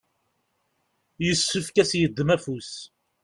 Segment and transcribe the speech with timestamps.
[1.25, 2.71] yessefk ad s-yeddem afus.